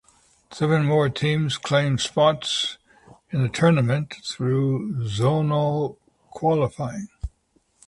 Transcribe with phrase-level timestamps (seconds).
[0.49, 2.79] Seven more teams claimed spots
[3.29, 5.97] in the tournament through Zonal
[6.31, 7.09] Qualifying.